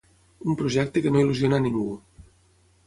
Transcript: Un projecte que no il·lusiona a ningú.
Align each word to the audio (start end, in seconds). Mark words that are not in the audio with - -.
Un 0.51 0.55
projecte 0.61 1.03
que 1.05 1.11
no 1.15 1.21
il·lusiona 1.25 1.61
a 1.61 1.67
ningú. 1.67 1.87